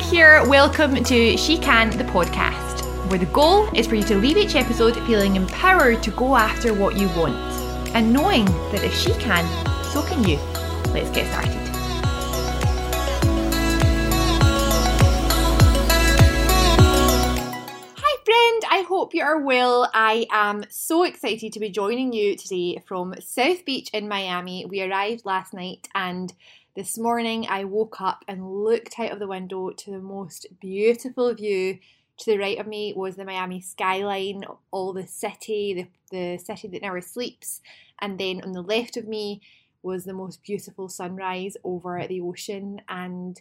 Meg 0.00 0.08
here. 0.08 0.48
Welcome 0.48 1.04
to 1.04 1.36
She 1.36 1.58
Can, 1.58 1.90
the 1.90 2.04
podcast, 2.04 2.80
where 3.10 3.18
the 3.18 3.26
goal 3.26 3.68
is 3.74 3.86
for 3.86 3.96
you 3.96 4.02
to 4.04 4.16
leave 4.16 4.38
each 4.38 4.54
episode 4.54 4.96
feeling 5.06 5.36
empowered 5.36 6.02
to 6.04 6.10
go 6.12 6.36
after 6.36 6.72
what 6.72 6.96
you 6.96 7.08
want 7.08 7.36
and 7.94 8.12
knowing 8.12 8.46
that 8.72 8.82
if 8.82 8.94
she 8.94 9.12
can, 9.14 9.44
so 9.84 10.02
can 10.02 10.24
you. 10.24 10.36
Let's 10.92 11.10
get 11.10 11.30
started. 11.30 11.52
Hi, 17.98 18.16
friend. 18.24 18.62
I 18.70 18.84
hope 18.88 19.12
you 19.12 19.22
are 19.22 19.40
well. 19.40 19.90
I 19.92 20.26
am 20.30 20.64
so 20.70 21.04
excited 21.04 21.52
to 21.52 21.60
be 21.60 21.68
joining 21.68 22.12
you 22.12 22.36
today 22.36 22.82
from 22.86 23.14
South 23.20 23.64
Beach 23.66 23.90
in 23.92 24.08
Miami. 24.08 24.64
We 24.64 24.82
arrived 24.82 25.26
last 25.26 25.52
night 25.52 25.88
and 25.94 26.32
this 26.76 26.96
morning 26.96 27.46
I 27.48 27.64
woke 27.64 28.00
up 28.00 28.24
and 28.28 28.62
looked 28.62 28.98
out 28.98 29.12
of 29.12 29.18
the 29.18 29.26
window 29.26 29.70
to 29.70 29.90
the 29.90 29.98
most 29.98 30.46
beautiful 30.60 31.34
view. 31.34 31.78
To 32.18 32.30
the 32.30 32.38
right 32.38 32.58
of 32.58 32.66
me 32.66 32.92
was 32.94 33.16
the 33.16 33.24
Miami 33.24 33.60
skyline, 33.60 34.44
all 34.70 34.92
the 34.92 35.06
city, 35.06 35.90
the, 36.10 36.16
the 36.16 36.38
city 36.38 36.68
that 36.68 36.82
never 36.82 37.00
sleeps. 37.00 37.60
And 38.00 38.18
then 38.18 38.42
on 38.42 38.52
the 38.52 38.62
left 38.62 38.96
of 38.96 39.08
me 39.08 39.40
was 39.82 40.04
the 40.04 40.12
most 40.12 40.42
beautiful 40.42 40.88
sunrise 40.88 41.56
over 41.64 42.04
the 42.06 42.20
ocean. 42.20 42.82
And 42.88 43.40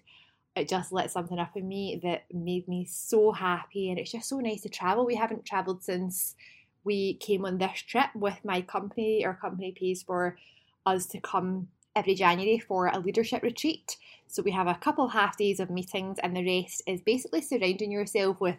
it 0.55 0.69
just 0.69 0.91
lit 0.91 1.11
something 1.11 1.37
up 1.37 1.55
in 1.55 1.67
me 1.67 1.99
that 2.03 2.23
made 2.33 2.67
me 2.67 2.85
so 2.89 3.31
happy. 3.31 3.89
And 3.89 3.99
it's 3.99 4.11
just 4.11 4.29
so 4.29 4.39
nice 4.39 4.61
to 4.61 4.69
travel. 4.69 5.05
We 5.05 5.15
haven't 5.15 5.45
traveled 5.45 5.83
since 5.83 6.35
we 6.83 7.15
came 7.15 7.45
on 7.45 7.57
this 7.57 7.81
trip 7.81 8.09
with 8.15 8.39
my 8.43 8.61
company. 8.61 9.25
Our 9.25 9.35
company 9.35 9.73
pays 9.77 10.01
for 10.01 10.37
us 10.85 11.05
to 11.07 11.19
come 11.19 11.67
every 11.99 12.15
January 12.15 12.57
for 12.57 12.87
a 12.87 12.99
leadership 12.99 13.43
retreat. 13.43 13.97
So 14.27 14.41
we 14.41 14.51
have 14.51 14.67
a 14.67 14.75
couple 14.75 15.09
half 15.09 15.37
days 15.37 15.59
of 15.59 15.69
meetings, 15.69 16.17
and 16.23 16.35
the 16.35 16.45
rest 16.45 16.81
is 16.87 17.01
basically 17.01 17.41
surrounding 17.41 17.91
yourself 17.91 18.39
with 18.39 18.55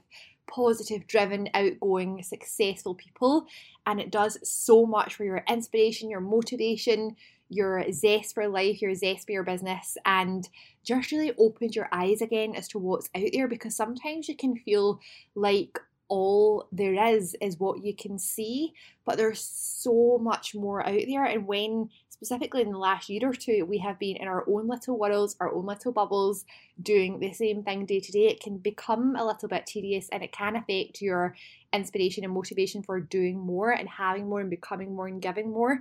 positive, 0.46 1.06
driven, 1.06 1.48
outgoing, 1.54 2.22
successful 2.22 2.94
people. 2.94 3.46
And 3.86 3.98
it 3.98 4.10
does 4.10 4.36
so 4.42 4.84
much 4.84 5.14
for 5.14 5.24
your 5.24 5.42
inspiration, 5.48 6.10
your 6.10 6.20
motivation, 6.20 7.16
your 7.48 7.90
zest 7.92 8.34
for 8.34 8.46
life, 8.48 8.82
your 8.82 8.94
zest 8.94 9.26
for 9.26 9.32
your 9.32 9.42
business, 9.42 9.96
and 10.04 10.48
just 10.84 11.12
really 11.12 11.32
opens 11.38 11.74
your 11.74 11.88
eyes 11.92 12.20
again 12.20 12.54
as 12.54 12.68
to 12.68 12.78
what's 12.78 13.08
out 13.16 13.30
there 13.32 13.48
because 13.48 13.74
sometimes 13.74 14.28
you 14.28 14.36
can 14.36 14.56
feel 14.56 15.00
like 15.34 15.78
all 16.10 16.66
there 16.72 17.14
is 17.14 17.36
is 17.40 17.58
what 17.58 17.82
you 17.82 17.94
can 17.94 18.18
see, 18.18 18.74
but 19.06 19.16
there's 19.16 19.40
so 19.40 20.18
much 20.20 20.54
more 20.54 20.86
out 20.86 21.02
there. 21.08 21.24
And 21.24 21.46
when, 21.46 21.88
specifically 22.20 22.60
in 22.60 22.70
the 22.70 22.76
last 22.76 23.08
year 23.08 23.30
or 23.30 23.32
two, 23.32 23.64
we 23.64 23.78
have 23.78 23.98
been 23.98 24.16
in 24.16 24.28
our 24.28 24.44
own 24.46 24.68
little 24.68 24.98
worlds, 24.98 25.36
our 25.40 25.50
own 25.50 25.64
little 25.64 25.90
bubbles, 25.90 26.44
doing 26.82 27.18
the 27.18 27.32
same 27.32 27.62
thing 27.62 27.86
day 27.86 27.98
to 27.98 28.12
day, 28.12 28.26
it 28.26 28.40
can 28.40 28.58
become 28.58 29.16
a 29.16 29.24
little 29.24 29.48
bit 29.48 29.64
tedious 29.64 30.06
and 30.10 30.22
it 30.22 30.30
can 30.30 30.54
affect 30.54 31.00
your 31.00 31.34
inspiration 31.72 32.22
and 32.22 32.34
motivation 32.34 32.82
for 32.82 33.00
doing 33.00 33.38
more 33.38 33.70
and 33.70 33.88
having 33.88 34.28
more 34.28 34.42
and 34.42 34.50
becoming 34.50 34.94
more 34.94 35.06
and 35.06 35.22
giving 35.22 35.50
more. 35.50 35.80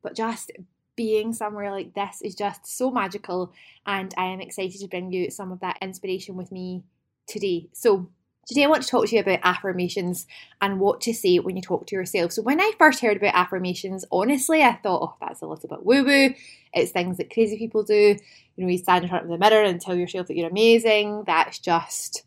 But 0.00 0.14
just 0.14 0.52
being 0.94 1.32
somewhere 1.32 1.72
like 1.72 1.92
this 1.94 2.22
is 2.22 2.36
just 2.36 2.66
so 2.66 2.92
magical, 2.92 3.52
and 3.84 4.14
I 4.16 4.26
am 4.26 4.40
excited 4.40 4.80
to 4.80 4.86
bring 4.86 5.10
you 5.10 5.28
some 5.32 5.50
of 5.50 5.58
that 5.58 5.78
inspiration 5.82 6.36
with 6.36 6.52
me 6.52 6.84
today. 7.26 7.68
So, 7.72 8.08
Today, 8.46 8.64
I 8.64 8.68
want 8.68 8.82
to 8.82 8.88
talk 8.88 9.06
to 9.06 9.14
you 9.14 9.20
about 9.20 9.40
affirmations 9.44 10.26
and 10.60 10.80
what 10.80 11.00
to 11.02 11.14
say 11.14 11.38
when 11.38 11.56
you 11.56 11.62
talk 11.62 11.86
to 11.86 11.94
yourself. 11.94 12.32
So, 12.32 12.42
when 12.42 12.60
I 12.60 12.72
first 12.78 13.00
heard 13.00 13.16
about 13.16 13.34
affirmations, 13.34 14.04
honestly, 14.10 14.62
I 14.62 14.74
thought, 14.74 15.02
oh, 15.02 15.16
that's 15.20 15.42
a 15.42 15.46
little 15.46 15.68
bit 15.68 15.84
woo 15.84 16.04
woo. 16.04 16.34
It's 16.72 16.90
things 16.90 17.18
that 17.18 17.32
crazy 17.32 17.58
people 17.58 17.84
do. 17.84 18.16
You 18.56 18.64
know, 18.64 18.68
you 18.68 18.78
stand 18.78 19.04
in 19.04 19.10
front 19.10 19.24
of 19.24 19.30
the 19.30 19.38
mirror 19.38 19.62
and 19.62 19.80
tell 19.80 19.94
yourself 19.94 20.26
that 20.26 20.36
you're 20.36 20.50
amazing. 20.50 21.24
That's 21.26 21.58
just 21.58 22.24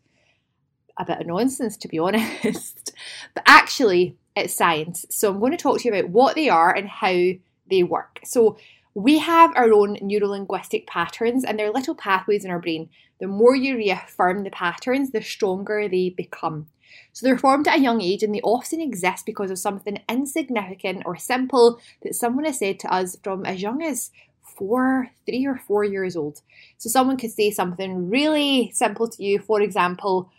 a 0.96 1.04
bit 1.04 1.20
of 1.20 1.26
nonsense, 1.26 1.76
to 1.78 1.88
be 1.88 1.98
honest. 2.00 2.92
but 3.34 3.42
actually, 3.46 4.16
it's 4.34 4.54
science. 4.54 5.04
So, 5.10 5.30
I'm 5.30 5.40
going 5.40 5.52
to 5.52 5.58
talk 5.58 5.80
to 5.80 5.88
you 5.88 5.94
about 5.94 6.10
what 6.10 6.36
they 6.36 6.48
are 6.48 6.74
and 6.74 6.88
how 6.88 7.32
they 7.68 7.82
work. 7.82 8.20
So, 8.24 8.56
we 8.94 9.18
have 9.18 9.50
our 9.56 9.72
own 9.72 9.96
neurolinguistic 9.96 10.86
patterns, 10.86 11.44
and 11.44 11.58
they're 11.58 11.72
little 11.72 11.96
pathways 11.96 12.44
in 12.44 12.50
our 12.50 12.60
brain. 12.60 12.88
The 13.20 13.26
more 13.26 13.56
you 13.56 13.76
reaffirm 13.76 14.44
the 14.44 14.50
patterns, 14.50 15.10
the 15.10 15.20
stronger 15.20 15.88
they 15.88 16.10
become. 16.10 16.68
So 17.12 17.26
they're 17.26 17.38
formed 17.38 17.66
at 17.66 17.78
a 17.78 17.82
young 17.82 18.00
age 18.00 18.22
and 18.22 18.32
they 18.32 18.40
often 18.40 18.80
exist 18.80 19.26
because 19.26 19.50
of 19.50 19.58
something 19.58 19.98
insignificant 20.08 21.02
or 21.06 21.16
simple 21.16 21.80
that 22.02 22.14
someone 22.14 22.44
has 22.44 22.58
said 22.58 22.78
to 22.80 22.92
us 22.92 23.16
from 23.22 23.44
as 23.44 23.62
young 23.62 23.82
as 23.82 24.10
four, 24.42 25.10
three 25.26 25.44
or 25.44 25.56
four 25.56 25.82
years 25.82 26.16
old. 26.16 26.40
So 26.78 26.88
someone 26.88 27.16
could 27.16 27.32
say 27.32 27.50
something 27.50 28.10
really 28.10 28.70
simple 28.74 29.08
to 29.08 29.24
you, 29.24 29.40
for 29.40 29.60
example, 29.60 30.30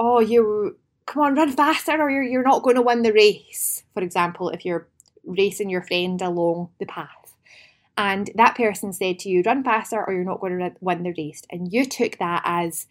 oh, 0.00 0.18
you 0.18 0.76
come 1.06 1.22
on, 1.22 1.34
run 1.36 1.52
faster 1.52 2.00
or 2.00 2.10
you're, 2.10 2.22
you're 2.24 2.42
not 2.42 2.62
going 2.64 2.76
to 2.76 2.82
win 2.82 3.02
the 3.02 3.12
race, 3.12 3.84
for 3.94 4.02
example, 4.02 4.50
if 4.50 4.64
you're 4.64 4.88
racing 5.24 5.70
your 5.70 5.82
friend 5.82 6.20
along 6.22 6.70
the 6.80 6.86
path 6.86 7.17
and 7.98 8.30
that 8.36 8.54
person 8.54 8.92
said 8.92 9.18
to 9.18 9.28
you, 9.28 9.42
run 9.44 9.64
faster 9.64 10.02
or 10.06 10.14
you're 10.14 10.22
not 10.22 10.40
going 10.40 10.56
to 10.56 10.72
win 10.80 11.02
the 11.02 11.12
race. 11.18 11.42
And 11.50 11.72
you 11.72 11.84
took 11.84 12.16
that 12.18 12.42
as, 12.44 12.86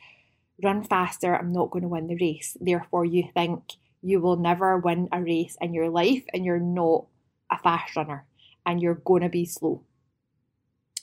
run 0.61 0.83
faster, 0.83 1.33
I'm 1.33 1.53
not 1.53 1.71
going 1.71 1.83
to 1.83 1.87
win 1.87 2.07
the 2.07 2.17
race. 2.19 2.57
Therefore, 2.59 3.05
you 3.05 3.23
think 3.33 3.63
you 4.01 4.19
will 4.19 4.35
never 4.35 4.77
win 4.77 5.07
a 5.13 5.21
race 5.21 5.55
in 5.61 5.73
your 5.73 5.89
life 5.89 6.25
and 6.33 6.43
you're 6.43 6.59
not 6.59 7.05
a 7.49 7.57
fast 7.57 7.95
runner 7.95 8.25
and 8.65 8.81
you're 8.81 8.95
going 8.95 9.21
to 9.21 9.29
be 9.29 9.45
slow. 9.45 9.81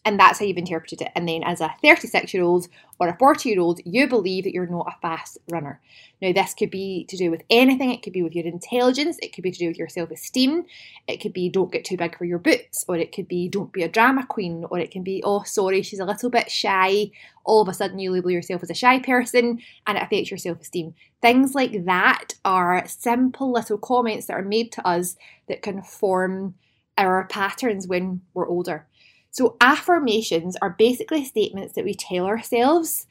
And 0.04 0.20
that's 0.20 0.38
how 0.38 0.44
you've 0.44 0.58
interpreted 0.58 1.00
it. 1.00 1.12
And 1.14 1.26
then, 1.26 1.42
as 1.42 1.60
a 1.60 1.74
36 1.82 2.34
year 2.34 2.42
old 2.42 2.68
or 3.00 3.08
a 3.08 3.16
40 3.16 3.48
year 3.48 3.60
old, 3.60 3.80
you 3.84 4.06
believe 4.06 4.44
that 4.44 4.52
you're 4.52 4.66
not 4.66 4.92
a 4.94 5.00
fast 5.00 5.38
runner. 5.50 5.80
Now, 6.20 6.32
this 6.32 6.52
could 6.52 6.70
be 6.70 7.06
to 7.08 7.16
do 7.16 7.30
with 7.30 7.42
anything. 7.48 7.90
It 7.90 8.02
could 8.02 8.12
be 8.12 8.22
with 8.22 8.34
your 8.34 8.44
intelligence. 8.44 9.18
It 9.22 9.34
could 9.34 9.42
be 9.42 9.50
to 9.50 9.58
do 9.58 9.68
with 9.68 9.78
your 9.78 9.88
self 9.88 10.10
esteem. 10.10 10.64
It 11.08 11.22
could 11.22 11.32
be 11.32 11.48
don't 11.48 11.72
get 11.72 11.84
too 11.84 11.96
big 11.96 12.18
for 12.18 12.26
your 12.26 12.38
boots. 12.38 12.84
Or 12.86 12.96
it 12.96 13.12
could 13.12 13.28
be 13.28 13.48
don't 13.48 13.72
be 13.72 13.82
a 13.82 13.88
drama 13.88 14.26
queen. 14.26 14.64
Or 14.70 14.78
it 14.78 14.90
can 14.90 15.02
be, 15.02 15.22
oh, 15.24 15.42
sorry, 15.44 15.80
she's 15.82 16.00
a 16.00 16.04
little 16.04 16.30
bit 16.30 16.50
shy. 16.50 17.10
All 17.44 17.62
of 17.62 17.68
a 17.68 17.74
sudden, 17.74 17.98
you 17.98 18.10
label 18.10 18.30
yourself 18.30 18.62
as 18.62 18.70
a 18.70 18.74
shy 18.74 18.98
person 18.98 19.60
and 19.86 19.96
it 19.96 20.02
affects 20.02 20.30
your 20.30 20.38
self 20.38 20.60
esteem. 20.60 20.94
Things 21.22 21.54
like 21.54 21.86
that 21.86 22.34
are 22.44 22.86
simple 22.86 23.50
little 23.50 23.78
comments 23.78 24.26
that 24.26 24.34
are 24.34 24.42
made 24.42 24.70
to 24.72 24.86
us 24.86 25.16
that 25.48 25.62
can 25.62 25.82
form 25.82 26.54
our 26.96 27.26
patterns 27.26 27.86
when 27.86 28.20
we're 28.34 28.46
older. 28.46 28.86
So, 29.34 29.56
affirmations 29.60 30.56
are 30.62 30.70
basically 30.70 31.24
statements 31.24 31.74
that 31.74 31.84
we 31.84 31.92
tell 31.92 32.24
ourselves 32.24 33.08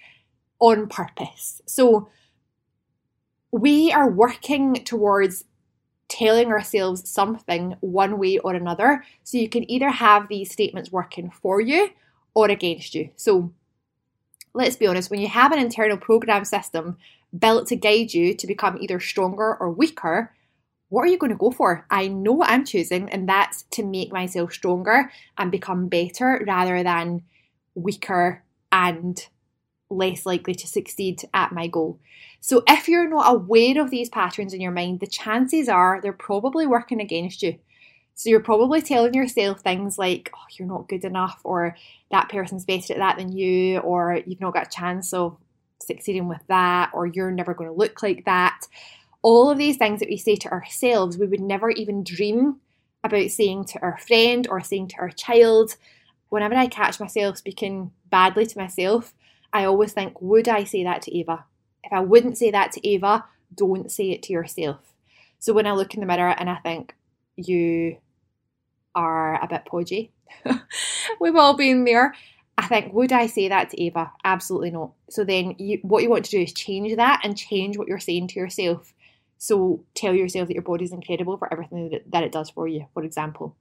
on 0.58 0.88
purpose. 0.88 1.62
So, 1.66 2.08
we 3.52 3.92
are 3.92 4.10
working 4.10 4.76
towards 4.86 5.44
telling 6.08 6.48
ourselves 6.48 7.10
something 7.10 7.76
one 7.82 8.18
way 8.18 8.38
or 8.38 8.54
another. 8.54 9.04
So, 9.26 9.38
you 9.38 9.50
can 9.50 9.70
either 9.70 9.90
have 9.90 10.30
these 10.30 10.50
statements 10.50 10.94
working 10.94 11.30
for 11.30 11.60
you 11.60 11.90
or 12.34 12.50
against 12.50 12.96
you. 12.96 13.10
So, 13.18 13.52
let's 14.54 14.78
be 14.78 14.88
honest, 14.88 15.12
when 15.12 15.20
you 15.20 15.28
have 15.28 15.52
an 15.52 15.60
internal 15.60 15.98
program 15.98 16.46
system 16.46 16.96
built 17.38 17.68
to 17.68 17.76
guide 17.76 18.14
you 18.14 18.34
to 18.34 18.48
become 18.48 18.78
either 18.80 19.02
stronger 19.02 19.58
or 19.58 19.70
weaker, 19.70 20.34
what 20.94 21.06
are 21.06 21.08
you 21.08 21.18
going 21.18 21.32
to 21.32 21.38
go 21.38 21.50
for? 21.50 21.88
I 21.90 22.08
know 22.08 22.34
what 22.34 22.52
I'm 22.52 22.64
choosing, 22.64 23.10
and 23.10 23.28
that's 23.28 23.64
to 23.72 23.84
make 23.84 24.12
myself 24.12 24.54
stronger 24.54 25.12
and 25.40 25.50
become 25.50 25.88
better 25.88 26.40
rather 26.46 26.84
than 26.84 27.24
weaker 27.74 28.44
and 28.72 29.20
less 29.90 30.24
likely 30.28 30.54
to 30.54 30.68
succeed 30.68 31.24
at 31.34 31.52
my 31.52 31.66
goal. 31.66 32.00
So, 32.42 32.62
if 32.68 32.88
you're 32.88 33.10
not 33.10 33.34
aware 33.34 33.82
of 33.82 33.90
these 33.90 34.10
patterns 34.10 34.54
in 34.54 34.62
your 34.62 34.72
mind, 34.72 35.00
the 35.00 35.08
chances 35.08 35.68
are 35.68 36.00
they're 36.00 36.14
probably 36.14 36.68
working 36.68 37.02
against 37.02 37.42
you. 37.42 37.58
So, 38.14 38.30
you're 38.30 38.40
probably 38.40 38.84
telling 38.84 39.16
yourself 39.16 39.62
things 39.62 39.98
like, 39.98 40.30
oh, 40.36 40.46
you're 40.60 40.68
not 40.68 40.90
good 40.90 41.06
enough, 41.06 41.42
or 41.44 41.76
that 42.12 42.30
person's 42.30 42.66
better 42.66 42.94
at 42.94 43.00
that 43.00 43.18
than 43.18 43.36
you, 43.36 43.80
or 43.80 44.22
you've 44.28 44.42
not 44.42 44.54
got 44.54 44.68
a 44.68 44.70
chance 44.70 45.12
of 45.12 45.38
succeeding 45.82 46.28
with 46.28 46.44
that, 46.50 46.92
or 46.94 47.08
you're 47.08 47.32
never 47.32 47.56
going 47.56 47.72
to 47.72 47.76
look 47.76 48.04
like 48.04 48.26
that 48.26 48.68
all 49.24 49.50
of 49.50 49.58
these 49.58 49.78
things 49.78 50.02
that 50.02 50.10
we 50.10 50.18
say 50.18 50.36
to 50.36 50.52
ourselves, 50.52 51.18
we 51.18 51.26
would 51.26 51.40
never 51.40 51.72
even 51.72 52.04
dream 52.04 52.58
about 53.04 53.32
saying 53.32 53.66
to 53.66 53.82
our 53.82 53.98
friend 53.98 54.48
or 54.50 54.62
saying 54.62 54.90
to 54.90 54.98
our 54.98 55.10
child. 55.10 55.76
Whenever 56.30 56.56
I 56.56 56.68
catch 56.68 57.00
myself 57.00 57.38
speaking 57.38 57.92
badly 58.10 58.46
to 58.46 58.58
myself, 58.58 59.14
I 59.52 59.64
always 59.66 59.94
think, 59.94 60.22
would 60.22 60.48
I 60.48 60.66
say 60.66 60.84
that 60.84 61.02
to 61.04 61.18
Ava? 61.18 61.46
If 61.84 61.94
I 61.94 62.02
wouldn't 62.02 62.38
say 62.38 62.52
that 62.52 62.72
to 62.74 62.88
Ava, 62.88 63.26
don't 63.56 63.92
say 63.92 64.12
it 64.12 64.24
to 64.24 64.34
yourself. 64.34 64.94
So 65.40 65.54
when 65.54 65.68
I 65.68 65.72
look 65.72 65.94
in 65.94 66.02
the 66.02 66.06
mirror 66.06 66.36
and 66.38 66.50
I 66.50 66.56
think, 66.58 66.96
you 67.36 67.98
are 68.96 69.42
a 69.42 69.48
bit 69.48 69.66
podgy, 69.66 70.12
we've 71.20 71.36
all 71.36 71.56
been 71.56 71.86
there. 71.86 72.14
I 72.58 72.68
think, 72.68 72.94
would 72.94 73.12
I 73.12 73.28
say 73.28 73.48
that 73.50 73.70
to 73.72 73.82
Ava? 73.82 74.12
Absolutely 74.24 74.72
not. 74.72 74.92
So 75.10 75.24
then, 75.24 75.56
you, 75.58 75.80
what 75.82 76.04
you 76.04 76.10
want 76.10 76.26
to 76.26 76.32
do 76.32 76.42
is 76.42 76.54
change 76.54 76.96
that 76.96 77.22
and 77.24 77.38
change 77.38 77.78
what 77.78 77.88
you're 77.88 78.00
saying 78.00 78.28
to 78.30 78.40
yourself 78.40 78.94
so 79.38 79.84
tell 79.94 80.14
yourself 80.14 80.48
that 80.48 80.54
your 80.54 80.64
body 80.64 80.86
is 80.86 80.92
incredible 80.92 81.38
for 81.38 81.52
everything 81.52 82.00
that 82.08 82.24
it 82.24 82.32
does 82.32 82.50
for 82.50 82.68
you, 82.68 82.88
for 82.94 83.04
example. 83.04 83.56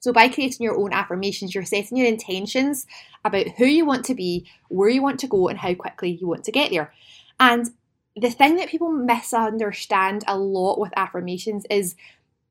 So, 0.00 0.12
by 0.12 0.28
creating 0.28 0.64
your 0.64 0.78
own 0.78 0.92
affirmations, 0.92 1.54
you're 1.54 1.64
setting 1.64 1.98
your 1.98 2.06
intentions 2.06 2.86
about 3.24 3.48
who 3.56 3.64
you 3.64 3.84
want 3.84 4.04
to 4.06 4.14
be, 4.14 4.46
where 4.68 4.88
you 4.88 5.02
want 5.02 5.18
to 5.20 5.26
go, 5.26 5.48
and 5.48 5.58
how 5.58 5.74
quickly 5.74 6.10
you 6.10 6.26
want 6.26 6.44
to 6.44 6.52
get 6.52 6.70
there. 6.70 6.92
And 7.40 7.70
the 8.14 8.30
thing 8.30 8.56
that 8.56 8.68
people 8.68 8.90
misunderstand 8.90 10.24
a 10.26 10.38
lot 10.38 10.78
with 10.78 10.92
affirmations 10.96 11.66
is 11.70 11.96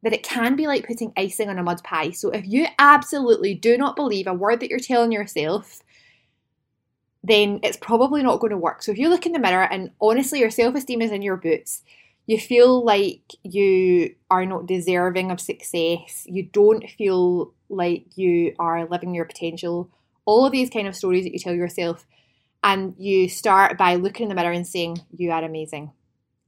that 0.03 0.13
it 0.13 0.21
can 0.21 0.55
be 0.55 0.67
like 0.67 0.85
putting 0.85 1.13
icing 1.17 1.49
on 1.49 1.57
a 1.57 1.63
mud 1.63 1.83
pie. 1.83 2.11
So, 2.11 2.29
if 2.29 2.45
you 2.45 2.67
absolutely 2.77 3.53
do 3.53 3.77
not 3.77 3.95
believe 3.95 4.27
a 4.27 4.33
word 4.33 4.59
that 4.59 4.69
you're 4.69 4.79
telling 4.79 5.11
yourself, 5.11 5.81
then 7.23 7.59
it's 7.63 7.77
probably 7.77 8.21
not 8.21 8.39
going 8.39 8.51
to 8.51 8.57
work. 8.57 8.83
So, 8.83 8.91
if 8.91 8.97
you 8.97 9.09
look 9.09 9.25
in 9.25 9.31
the 9.31 9.39
mirror 9.39 9.63
and 9.71 9.91
honestly 10.01 10.39
your 10.39 10.51
self 10.51 10.75
esteem 10.75 11.01
is 11.01 11.11
in 11.11 11.21
your 11.21 11.38
boots, 11.38 11.83
you 12.25 12.39
feel 12.39 12.83
like 12.83 13.36
you 13.44 14.16
are 14.31 14.45
not 14.45 14.66
deserving 14.66 15.31
of 15.31 15.39
success, 15.39 16.25
you 16.25 16.44
don't 16.44 16.89
feel 16.89 17.54
like 17.69 18.06
you 18.18 18.56
are 18.57 18.88
living 18.88 19.13
your 19.13 19.25
potential, 19.25 19.89
all 20.25 20.45
of 20.45 20.51
these 20.51 20.69
kind 20.69 20.88
of 20.88 20.95
stories 20.95 21.24
that 21.24 21.33
you 21.33 21.39
tell 21.39 21.54
yourself, 21.54 22.06
and 22.63 22.95
you 22.98 23.30
start 23.30 23.77
by 23.77 23.95
looking 23.95 24.24
in 24.24 24.30
the 24.30 24.36
mirror 24.36 24.51
and 24.51 24.66
saying, 24.66 24.98
You 25.16 25.31
are 25.31 25.44
amazing. 25.44 25.92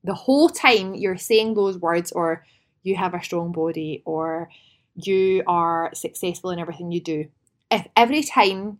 The 0.03 0.15
whole 0.15 0.49
time 0.49 0.95
you're 0.95 1.17
saying 1.17 1.53
those 1.53 1.77
words, 1.77 2.11
or 2.11 2.43
you 2.81 2.95
have 2.95 3.13
a 3.13 3.23
strong 3.23 3.51
body, 3.51 4.01
or 4.05 4.49
you 4.95 5.43
are 5.45 5.91
successful 5.93 6.49
in 6.49 6.59
everything 6.59 6.91
you 6.91 7.01
do. 7.01 7.27
If 7.69 7.87
every 7.95 8.23
time 8.23 8.79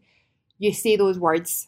you 0.58 0.74
say 0.74 0.96
those 0.96 1.20
words, 1.20 1.68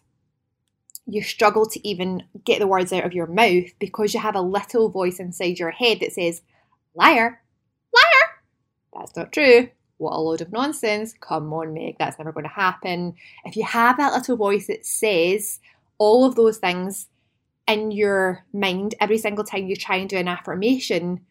you 1.11 1.21
struggle 1.23 1.65
to 1.65 1.87
even 1.87 2.23
get 2.45 2.59
the 2.59 2.67
words 2.67 2.93
out 2.93 3.05
of 3.05 3.13
your 3.13 3.27
mouth 3.27 3.67
because 3.79 4.13
you 4.13 4.19
have 4.19 4.35
a 4.35 4.41
little 4.41 4.89
voice 4.89 5.19
inside 5.19 5.59
your 5.59 5.71
head 5.71 5.99
that 5.99 6.13
says, 6.13 6.41
liar, 6.93 7.41
liar. 7.93 8.29
That's 8.93 9.15
not 9.15 9.31
true. 9.31 9.69
What 9.97 10.13
a 10.13 10.19
load 10.19 10.41
of 10.41 10.51
nonsense. 10.51 11.13
Come 11.19 11.51
on, 11.53 11.73
Meg, 11.73 11.97
that's 11.99 12.17
never 12.17 12.31
going 12.31 12.45
to 12.45 12.49
happen. 12.49 13.15
If 13.43 13.57
you 13.57 13.63
have 13.63 13.97
that 13.97 14.13
little 14.13 14.37
voice 14.37 14.67
that 14.67 14.85
says 14.85 15.59
all 15.97 16.25
of 16.25 16.35
those 16.35 16.57
things 16.57 17.07
in 17.67 17.91
your 17.91 18.45
mind 18.53 18.95
every 18.99 19.17
single 19.17 19.43
time 19.43 19.67
you 19.67 19.75
try 19.75 19.97
and 19.97 20.09
do 20.09 20.17
an 20.17 20.27
affirmation, 20.27 21.25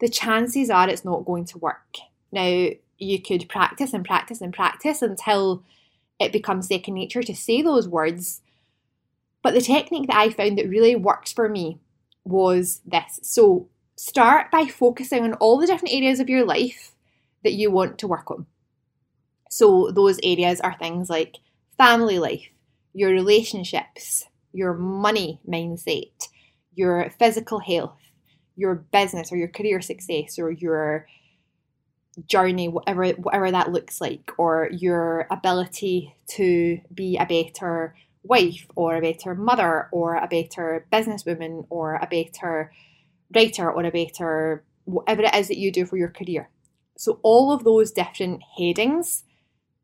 the 0.00 0.08
chances 0.08 0.70
are 0.70 0.88
it's 0.88 1.04
not 1.04 1.24
going 1.24 1.46
to 1.46 1.58
work. 1.58 1.96
Now, 2.30 2.68
you 2.98 3.20
could 3.20 3.48
practice 3.48 3.92
and 3.92 4.04
practice 4.04 4.40
and 4.40 4.54
practice 4.54 5.02
until 5.02 5.64
it 6.20 6.32
becomes 6.32 6.68
second 6.68 6.94
nature 6.94 7.22
to 7.22 7.34
say 7.34 7.62
those 7.62 7.88
words 7.88 8.41
but 9.42 9.54
the 9.54 9.60
technique 9.60 10.06
that 10.08 10.16
I 10.16 10.30
found 10.30 10.58
that 10.58 10.68
really 10.68 10.96
works 10.96 11.32
for 11.32 11.48
me 11.48 11.80
was 12.24 12.80
this. 12.84 13.20
So 13.22 13.68
start 13.96 14.50
by 14.50 14.66
focusing 14.66 15.24
on 15.24 15.34
all 15.34 15.58
the 15.58 15.66
different 15.66 15.94
areas 15.94 16.20
of 16.20 16.28
your 16.28 16.44
life 16.44 16.92
that 17.44 17.52
you 17.52 17.70
want 17.70 17.98
to 17.98 18.08
work 18.08 18.30
on. 18.30 18.46
So 19.50 19.90
those 19.90 20.18
areas 20.22 20.60
are 20.60 20.74
things 20.74 21.10
like 21.10 21.38
family 21.76 22.18
life, 22.18 22.48
your 22.94 23.10
relationships, 23.10 24.24
your 24.52 24.74
money 24.74 25.40
mindset, 25.48 26.28
your 26.74 27.10
physical 27.18 27.58
health, 27.58 27.98
your 28.56 28.76
business 28.76 29.32
or 29.32 29.36
your 29.36 29.48
career 29.48 29.80
success 29.80 30.38
or 30.38 30.50
your 30.50 31.06
journey 32.26 32.68
whatever 32.68 33.08
whatever 33.12 33.50
that 33.50 33.72
looks 33.72 34.00
like 34.00 34.30
or 34.36 34.68
your 34.70 35.26
ability 35.30 36.14
to 36.26 36.78
be 36.92 37.16
a 37.16 37.24
better 37.24 37.94
wife 38.22 38.66
or 38.76 38.96
a 38.96 39.00
better 39.00 39.34
mother 39.34 39.88
or 39.92 40.16
a 40.16 40.28
better 40.28 40.86
businesswoman 40.92 41.66
or 41.70 41.96
a 41.96 42.06
better 42.06 42.72
writer 43.34 43.70
or 43.70 43.84
a 43.84 43.90
better 43.90 44.64
whatever 44.84 45.22
it 45.22 45.34
is 45.34 45.48
that 45.48 45.58
you 45.58 45.70
do 45.70 45.86
for 45.86 45.96
your 45.96 46.08
career. 46.08 46.48
So, 46.96 47.20
all 47.22 47.52
of 47.52 47.64
those 47.64 47.92
different 47.92 48.42
headings, 48.58 49.24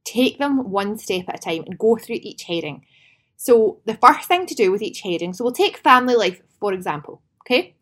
take 0.05 0.38
them 0.38 0.70
one 0.70 0.99
step 0.99 1.25
at 1.29 1.37
a 1.37 1.38
time 1.38 1.64
and 1.67 1.79
go 1.79 1.96
through 1.96 2.19
each 2.20 2.44
heading. 2.44 2.85
So, 3.37 3.79
the 3.87 3.94
first 3.94 4.29
thing 4.29 4.46
to 4.46 4.55
do 4.55 4.70
with 4.70 4.82
each 4.82 5.00
heading, 5.00 5.32
so 5.32 5.44
we'll 5.44 5.52
take 5.52 5.79
family 5.79 6.14
life 6.14 6.43
for 6.61 6.73
example, 6.73 7.23
okay? 7.43 7.75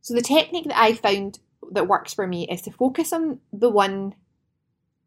So, 0.00 0.14
the 0.14 0.22
technique 0.22 0.66
that 0.66 0.78
I 0.78 0.94
found 0.94 1.40
that 1.72 1.88
works 1.88 2.14
for 2.14 2.26
me 2.26 2.46
is 2.48 2.62
to 2.62 2.70
focus 2.70 3.12
on 3.12 3.40
the 3.52 3.70
one 3.70 4.14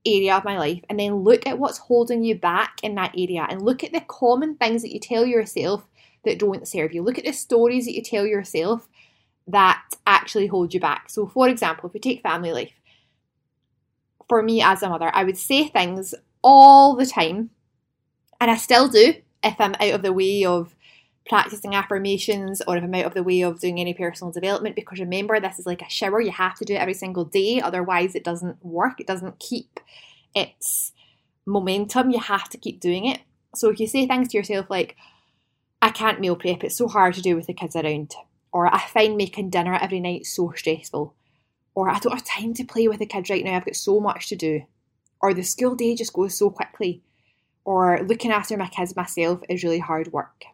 area 0.05 0.35
of 0.35 0.45
my 0.45 0.57
life 0.57 0.81
and 0.89 0.99
then 0.99 1.15
look 1.15 1.45
at 1.45 1.59
what's 1.59 1.77
holding 1.77 2.23
you 2.23 2.35
back 2.35 2.79
in 2.83 2.95
that 2.95 3.13
area 3.17 3.45
and 3.49 3.61
look 3.61 3.83
at 3.83 3.91
the 3.91 4.01
common 4.01 4.55
things 4.55 4.81
that 4.81 4.93
you 4.93 4.99
tell 4.99 5.25
yourself 5.25 5.85
that 6.23 6.39
don't 6.39 6.67
serve 6.67 6.93
you. 6.93 7.01
Look 7.01 7.17
at 7.17 7.25
the 7.25 7.33
stories 7.33 7.85
that 7.85 7.95
you 7.95 8.01
tell 8.01 8.25
yourself 8.25 8.87
that 9.47 9.83
actually 10.05 10.47
hold 10.47 10.73
you 10.73 10.79
back. 10.79 11.09
So, 11.09 11.27
for 11.27 11.49
example, 11.49 11.87
if 11.87 11.93
we 11.93 11.99
take 11.99 12.21
family 12.21 12.51
life, 12.51 12.73
for 14.27 14.43
me 14.43 14.61
as 14.61 14.83
a 14.83 14.89
mother, 14.89 15.11
I 15.13 15.23
would 15.23 15.37
say 15.37 15.67
things 15.67 16.13
all 16.43 16.95
the 16.95 17.05
time, 17.05 17.49
and 18.39 18.51
I 18.51 18.57
still 18.57 18.87
do 18.87 19.15
if 19.43 19.55
I'm 19.59 19.75
out 19.75 19.95
of 19.95 20.01
the 20.03 20.13
way 20.13 20.45
of 20.45 20.75
practicing 21.29 21.75
affirmations 21.75 22.59
or 22.67 22.75
if 22.75 22.83
I'm 22.83 22.95
out 22.95 23.05
of 23.05 23.13
the 23.13 23.23
way 23.23 23.41
of 23.41 23.59
doing 23.59 23.79
any 23.79 23.93
personal 23.93 24.33
development 24.33 24.75
because 24.75 24.99
remember 24.99 25.39
this 25.39 25.59
is 25.59 25.67
like 25.67 25.83
a 25.83 25.89
shower 25.89 26.19
you 26.19 26.31
have 26.31 26.55
to 26.55 26.65
do 26.65 26.73
it 26.73 26.81
every 26.81 26.95
single 26.95 27.23
day 27.23 27.61
otherwise 27.61 28.15
it 28.15 28.23
doesn't 28.23 28.65
work 28.65 28.99
it 28.99 29.05
doesn't 29.05 29.37
keep 29.37 29.79
its 30.33 30.91
momentum 31.45 32.09
you 32.09 32.19
have 32.19 32.49
to 32.49 32.57
keep 32.57 32.79
doing 32.79 33.05
it. 33.05 33.21
So 33.55 33.69
if 33.69 33.79
you 33.79 33.87
say 33.87 34.07
things 34.07 34.29
to 34.29 34.37
yourself 34.37 34.71
like 34.71 34.97
I 35.83 35.91
can't 35.91 36.19
meal 36.19 36.35
prep 36.35 36.63
it's 36.63 36.75
so 36.75 36.87
hard 36.87 37.13
to 37.13 37.21
do 37.21 37.35
with 37.35 37.45
the 37.45 37.53
kids 37.53 37.75
around 37.75 38.15
or 38.51 38.73
I 38.73 38.79
find 38.87 39.15
making 39.15 39.51
dinner 39.51 39.77
every 39.79 39.99
night 39.99 40.25
so 40.25 40.51
stressful 40.55 41.13
or 41.75 41.89
I 41.89 41.99
don't 41.99 42.13
have 42.13 42.25
time 42.25 42.55
to 42.55 42.63
play 42.63 42.87
with 42.87 42.97
the 42.97 43.05
kids 43.05 43.29
right 43.29 43.45
now 43.45 43.55
I've 43.55 43.65
got 43.65 43.75
so 43.75 43.99
much 43.99 44.29
to 44.29 44.35
do 44.35 44.63
or 45.21 45.35
the 45.35 45.43
school 45.43 45.75
day 45.75 45.95
just 45.95 46.13
goes 46.13 46.35
so 46.35 46.49
quickly 46.49 47.03
or 47.65 48.01
looking 48.01 48.31
after 48.31 48.57
my 48.57 48.67
kids 48.67 48.95
myself 48.95 49.41
is 49.47 49.63
really 49.63 49.79
hard 49.79 50.11
work 50.11 50.45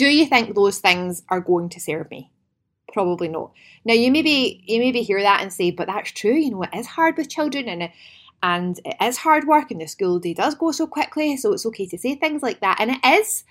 do 0.00 0.06
you 0.06 0.24
think 0.24 0.54
those 0.54 0.78
things 0.78 1.22
are 1.28 1.42
going 1.42 1.68
to 1.68 1.78
serve 1.78 2.10
me? 2.10 2.32
Probably 2.90 3.28
not. 3.28 3.52
Now 3.84 3.92
you 3.92 4.10
maybe 4.10 4.64
you 4.66 4.78
maybe 4.80 5.02
hear 5.02 5.20
that 5.20 5.42
and 5.42 5.52
say, 5.52 5.70
but 5.70 5.88
that's 5.88 6.10
true. 6.10 6.36
You 6.36 6.52
know, 6.52 6.62
it 6.62 6.70
is 6.74 6.86
hard 6.86 7.18
with 7.18 7.28
children, 7.28 7.68
and 7.68 7.90
and 8.42 8.80
it 8.86 8.96
is 8.98 9.18
hard 9.18 9.46
work, 9.46 9.70
and 9.70 9.78
the 9.78 9.86
school 9.86 10.18
day 10.18 10.32
does 10.32 10.54
go 10.54 10.72
so 10.72 10.86
quickly. 10.86 11.36
So 11.36 11.52
it's 11.52 11.66
okay 11.66 11.86
to 11.86 11.98
say 11.98 12.14
things 12.14 12.42
like 12.42 12.60
that, 12.60 12.78
and 12.80 12.92
it 12.92 13.04
is. 13.04 13.44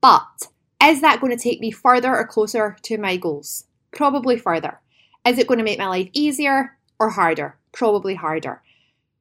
But 0.00 0.48
is 0.82 1.00
that 1.00 1.20
going 1.20 1.30
to 1.30 1.40
take 1.40 1.60
me 1.60 1.70
further 1.70 2.12
or 2.12 2.26
closer 2.26 2.76
to 2.82 2.98
my 2.98 3.16
goals? 3.16 3.66
Probably 3.92 4.36
further. 4.36 4.80
Is 5.24 5.38
it 5.38 5.46
going 5.46 5.58
to 5.58 5.64
make 5.64 5.78
my 5.78 5.86
life 5.86 6.08
easier 6.12 6.76
or 6.98 7.10
harder? 7.10 7.56
Probably 7.70 8.16
harder. 8.16 8.62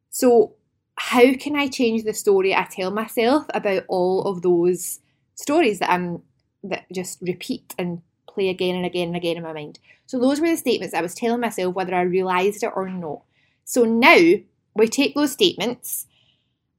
So, 0.10 0.56
how 0.96 1.36
can 1.36 1.56
I 1.56 1.68
change 1.68 2.04
the 2.04 2.16
story 2.16 2.56
I 2.56 2.64
tell 2.64 2.90
myself 2.90 3.46
about 3.54 3.84
all 3.88 4.24
of 4.24 4.42
those 4.42 5.02
stories 5.36 5.78
that 5.78 5.92
I'm 5.92 6.24
that 6.63 6.86
just 6.92 7.21
repeat 7.21 7.74
and 7.77 8.02
play 8.28 8.49
again 8.49 8.76
and 8.76 8.85
again 8.85 9.09
and 9.09 9.18
again 9.18 9.38
in 9.38 9.44
my 9.44 9.54
mind. 9.54 9.80
So 10.06 10.19
those 10.19 10.40
were 10.40 10.49
the 10.49 10.57
statements 10.57 10.94
I 10.94 11.02
was 11.02 11.14
telling 11.14 11.42
myself 11.42 11.76
whether 11.76 11.95
I 11.95 12.02
realised 12.02 12.64
it 12.64 12.71
or 12.76 12.90
not. 12.90 13.21
So 13.66 13.83
now 13.83 14.33
we 14.76 14.88
take 14.88 15.16
those 15.16 15.31
statements 15.31 16.07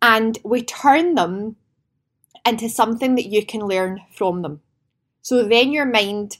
and 0.02 0.38
we 0.44 0.62
turn 0.62 1.14
them 1.14 1.56
into 2.44 2.68
something 2.68 3.14
that 3.14 3.26
you 3.26 3.44
can 3.44 3.62
learn 3.62 4.00
from 4.14 4.42
them. 4.42 4.60
So 5.22 5.46
then 5.48 5.72
your 5.72 5.86
mind 5.86 6.38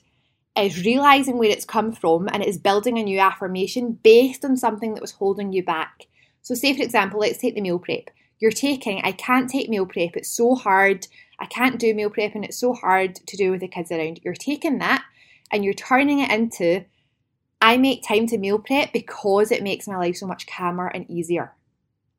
is 0.57 0.85
realizing 0.85 1.37
where 1.37 1.49
it's 1.49 1.65
come 1.65 1.91
from 1.91 2.29
and 2.31 2.43
it 2.43 2.47
is 2.47 2.57
building 2.57 2.97
a 2.97 3.03
new 3.03 3.19
affirmation 3.19 3.99
based 4.03 4.45
on 4.45 4.55
something 4.55 4.93
that 4.93 5.01
was 5.01 5.13
holding 5.13 5.51
you 5.51 5.63
back. 5.63 6.07
So, 6.41 6.53
say 6.53 6.75
for 6.75 6.83
example, 6.83 7.19
let's 7.19 7.39
take 7.39 7.55
the 7.55 7.61
meal 7.61 7.79
prep. 7.79 8.09
You're 8.39 8.51
taking, 8.51 9.01
I 9.03 9.11
can't 9.11 9.49
take 9.49 9.69
meal 9.69 9.85
prep, 9.85 10.15
it's 10.15 10.29
so 10.29 10.55
hard 10.55 11.07
I 11.39 11.45
can't 11.45 11.79
do 11.79 11.93
meal 11.93 12.09
prep 12.09 12.35
and 12.35 12.45
it's 12.45 12.59
so 12.59 12.73
hard 12.73 13.15
to 13.15 13.37
do 13.37 13.51
with 13.51 13.61
the 13.61 13.67
kids 13.67 13.91
around. 13.91 14.21
You're 14.23 14.33
taking 14.33 14.79
that 14.79 15.03
and 15.51 15.63
you're 15.63 15.73
turning 15.73 16.19
it 16.19 16.31
into 16.31 16.85
I 17.61 17.77
make 17.77 18.07
time 18.07 18.27
to 18.27 18.37
meal 18.37 18.59
prep 18.59 18.93
because 18.93 19.51
it 19.51 19.63
makes 19.63 19.87
my 19.87 19.95
life 19.95 20.17
so 20.17 20.27
much 20.27 20.45
calmer 20.45 20.87
and 20.87 21.09
easier. 21.09 21.53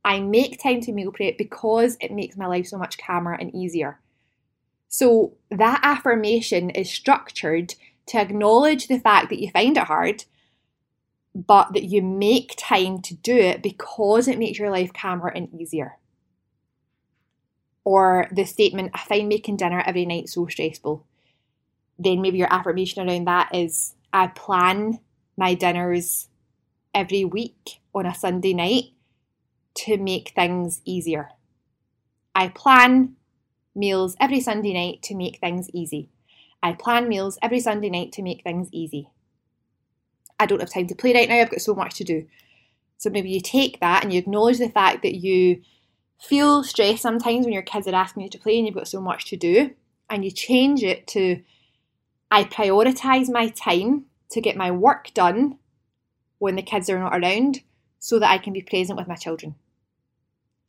I 0.04 0.20
make 0.20 0.62
time 0.62 0.80
to 0.82 0.92
meal 0.92 1.12
prep 1.12 1.37
because 1.37 1.96
it 2.00 2.12
makes 2.12 2.37
my 2.37 2.46
life 2.46 2.66
so 2.66 2.78
much 2.78 2.99
calmer 2.99 3.32
and 3.32 3.54
easier. 3.54 4.00
So 4.88 5.35
that 5.50 5.80
affirmation 5.82 6.70
is 6.70 6.90
structured 6.90 7.75
to 8.06 8.18
acknowledge 8.18 8.88
the 8.88 9.00
fact 9.00 9.30
that 9.30 9.40
you 9.40 9.50
find 9.50 9.76
it 9.76 9.85
hard, 9.85 10.25
but 11.35 11.73
that 11.75 11.85
you 11.85 12.02
make 12.02 12.54
time 12.56 13.02
to 13.02 13.14
do 13.14 13.37
it 13.37 13.62
because 13.62 14.28
it 14.28 14.38
makes 14.38 14.58
your 14.58 14.70
life 14.70 14.92
calmer 14.92 15.28
and 15.28 15.52
easier 15.52 15.99
or 17.86 18.26
the 18.32 18.44
statement, 18.44 18.90
I 18.94 18.98
find 19.04 19.28
making 19.28 19.58
dinner 19.58 19.80
every 19.86 20.06
night 20.06 20.28
so 20.28 20.48
stressful, 20.48 21.06
then 21.96 22.20
maybe 22.20 22.36
your 22.36 22.52
affirmation 22.52 23.08
around 23.08 23.26
that 23.26 23.54
is, 23.54 23.94
I 24.12 24.26
plan 24.26 24.98
my 25.36 25.54
dinners 25.54 26.26
every 26.92 27.24
week 27.24 27.80
on 27.94 28.04
a 28.04 28.12
Sunday 28.12 28.54
night 28.54 28.86
to 29.74 29.98
make 29.98 30.30
things 30.30 30.82
easier. 30.84 31.30
I 32.34 32.48
plan 32.48 33.14
meals 33.72 34.16
every 34.20 34.40
Sunday 34.40 34.74
night 34.74 35.02
to 35.02 35.14
make 35.14 35.38
things 35.38 35.70
easy. 35.72 36.10
I 36.64 36.72
plan 36.72 37.08
meals 37.08 37.38
every 37.40 37.60
Sunday 37.60 37.88
night 37.88 38.10
to 38.12 38.22
make 38.22 38.42
things 38.42 38.68
easy. 38.72 39.10
I 40.40 40.46
don't 40.46 40.60
have 40.60 40.72
time 40.72 40.88
to 40.88 40.96
play 40.96 41.14
right 41.14 41.28
now, 41.28 41.36
I've 41.36 41.50
got 41.50 41.60
so 41.60 41.76
much 41.76 41.94
to 41.98 42.04
do. 42.04 42.26
So 42.98 43.10
maybe 43.10 43.30
you 43.30 43.40
take 43.40 43.78
that 43.78 44.02
and 44.02 44.12
you 44.12 44.18
acknowledge 44.18 44.58
the 44.58 44.70
fact 44.70 45.02
that 45.04 45.14
you 45.14 45.62
feel 46.20 46.62
stressed 46.62 47.02
sometimes 47.02 47.44
when 47.44 47.52
your 47.52 47.62
kids 47.62 47.87
are 47.87 47.94
asking 47.94 48.25
you 48.25 48.28
to 48.30 48.38
play 48.38 48.56
and 48.56 48.66
you've 48.66 48.75
got 48.75 48.88
so 48.88 49.00
much 49.00 49.26
to 49.26 49.37
do, 49.37 49.70
and 50.08 50.25
you 50.25 50.30
change 50.30 50.82
it 50.82 51.06
to 51.08 51.42
I 52.30 52.44
prioritize 52.44 53.32
my 53.32 53.49
time 53.49 54.06
to 54.30 54.40
get 54.40 54.56
my 54.56 54.70
work 54.70 55.14
done 55.14 55.58
when 56.38 56.56
the 56.56 56.62
kids 56.62 56.90
are 56.90 56.99
not 56.99 57.16
around 57.16 57.61
so 57.99 58.18
that 58.18 58.30
I 58.30 58.38
can 58.38 58.52
be 58.52 58.62
present 58.62 58.99
with 58.99 59.08
my 59.08 59.14
children. 59.14 59.54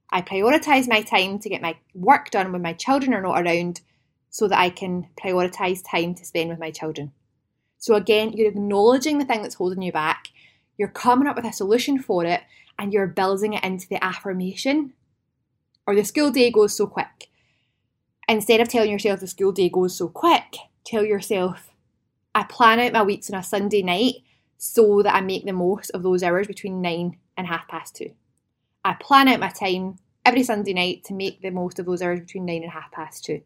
I 0.10 0.22
prioritize 0.22 0.88
my 0.88 1.02
time 1.02 1.40
to 1.40 1.50
get 1.50 1.62
my 1.62 1.78
work 1.94 2.30
done 2.30 2.52
when 2.52 2.62
my 2.62 2.74
children 2.74 3.14
are 3.14 3.22
not 3.22 3.42
around 3.42 3.82
so 4.30 4.48
that 4.48 4.60
I 4.60 4.70
can 4.70 5.08
prioritize 5.22 5.82
time 5.84 6.16
to 6.16 6.26
spend 6.26 6.50
with 6.50 6.60
my 6.60 6.72
children. 6.72 7.12
So, 7.80 7.96
again, 7.96 8.34
you're 8.34 8.50
acknowledging 8.50 9.18
the 9.18 9.26
thing 9.26 9.42
that's 9.42 9.56
holding 9.56 9.82
you 9.82 9.92
back, 9.92 10.30
you're 10.78 10.88
coming 10.88 11.28
up 11.28 11.36
with 11.36 11.46
a 11.46 11.54
solution 11.54 12.00
for 12.00 12.24
it, 12.24 12.42
and 12.80 12.94
you're 12.94 13.08
building 13.08 13.54
it 13.54 13.64
into 13.64 13.88
the 13.88 14.04
affirmation. 14.04 14.94
Or 15.88 15.96
the 15.96 16.04
school 16.04 16.30
day 16.30 16.52
goes 16.52 16.76
so 16.76 16.86
quick. 16.86 17.30
Instead 18.28 18.60
of 18.60 18.68
telling 18.68 18.92
yourself 18.92 19.22
the 19.22 19.28
school 19.28 19.54
day 19.54 19.70
goes 19.70 19.98
so 19.98 20.10
quick, 20.10 20.58
tell 20.86 21.06
yourself, 21.06 21.70
I 22.36 22.44
plan 22.44 22.80
out 22.82 22.92
my 22.92 23.04
weeks 23.04 23.32
on 23.32 23.40
a 23.40 23.44
Sunday 23.44 23.82
night 23.82 24.16
so 24.58 25.02
that 25.02 25.16
I 25.16 25.22
make 25.22 25.46
the 25.46 25.54
most 25.54 25.92
of 25.92 26.04
those 26.04 26.24
hours 26.24 26.46
between 26.46 26.82
nine 26.82 27.18
and 27.38 27.48
half 27.48 27.70
past 27.70 27.96
two. 27.96 28.12
I 28.84 28.96
plan 28.96 29.30
out 29.30 29.40
my 29.40 29.50
time 29.50 29.98
every 30.26 30.44
Sunday 30.44 30.74
night 30.74 31.06
to 31.06 31.14
make 31.14 31.42
the 31.42 31.52
most 31.52 31.80
of 31.80 31.86
those 31.86 32.02
hours 32.02 32.20
between 32.20 32.46
nine 32.46 32.64
and 32.64 32.72
half 32.72 32.92
past 32.92 33.24
two. 33.24 33.42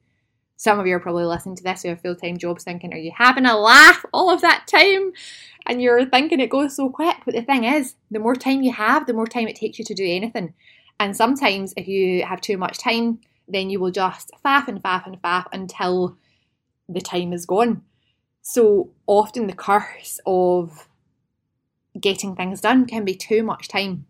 Some 0.55 0.79
of 0.79 0.87
you 0.87 0.95
are 0.95 0.99
probably 0.99 1.25
listening 1.25 1.55
to 1.57 1.63
this 1.63 1.83
who 1.83 1.89
have 1.89 2.01
full 2.01 2.15
time 2.15 2.37
jobs 2.37 2.63
thinking, 2.63 2.93
Are 2.93 2.97
you 2.97 3.11
having 3.15 3.45
a 3.45 3.57
laugh 3.57 4.03
all 4.13 4.31
of 4.31 4.41
that 4.41 4.65
time? 4.67 5.11
And 5.67 5.81
you're 5.81 6.05
thinking 6.05 6.39
it 6.39 6.49
goes 6.49 6.75
so 6.75 6.89
quick. 6.89 7.17
But 7.25 7.35
the 7.35 7.41
thing 7.41 7.65
is, 7.65 7.95
the 8.09 8.19
more 8.19 8.35
time 8.35 8.63
you 8.63 8.71
have, 8.71 9.05
the 9.05 9.13
more 9.13 9.27
time 9.27 9.47
it 9.47 9.55
takes 9.55 9.77
you 9.77 9.85
to 9.85 9.93
do 9.93 10.05
anything. 10.05 10.53
And 11.01 11.17
sometimes, 11.17 11.73
if 11.77 11.87
you 11.87 12.23
have 12.23 12.41
too 12.41 12.59
much 12.59 12.77
time, 12.77 13.21
then 13.47 13.71
you 13.71 13.79
will 13.79 13.89
just 13.89 14.29
faff 14.45 14.67
and 14.67 14.83
faff 14.83 15.07
and 15.07 15.19
faff 15.19 15.47
until 15.51 16.15
the 16.87 17.01
time 17.01 17.33
is 17.33 17.47
gone. 17.47 17.81
So 18.43 18.91
often, 19.07 19.47
the 19.47 19.53
curse 19.53 20.19
of 20.27 20.87
getting 21.99 22.35
things 22.35 22.61
done 22.61 22.85
can 22.85 23.03
be 23.03 23.15
too 23.15 23.41
much 23.41 23.67
time. 23.67 24.05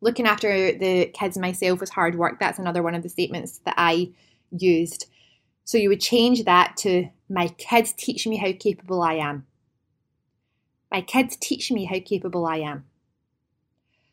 Looking 0.00 0.26
after 0.28 0.70
the 0.78 1.06
kids 1.06 1.36
myself 1.36 1.80
was 1.80 1.90
hard 1.90 2.14
work. 2.14 2.38
That's 2.38 2.60
another 2.60 2.84
one 2.84 2.94
of 2.94 3.02
the 3.02 3.08
statements 3.08 3.58
that 3.64 3.74
I 3.76 4.12
used. 4.52 5.06
So 5.64 5.76
you 5.76 5.88
would 5.88 6.00
change 6.00 6.44
that 6.44 6.76
to 6.78 7.08
my 7.28 7.48
kids 7.48 7.92
teach 7.94 8.28
me 8.28 8.36
how 8.36 8.52
capable 8.52 9.02
I 9.02 9.14
am. 9.14 9.44
My 10.92 11.00
kids 11.00 11.36
teach 11.36 11.72
me 11.72 11.86
how 11.86 11.98
capable 11.98 12.46
I 12.46 12.58
am. 12.58 12.84